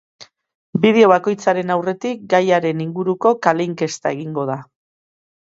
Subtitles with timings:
[0.85, 4.59] Bideo bakoitzaren aurretik gaiaren inguruko kale inkesta egingo da.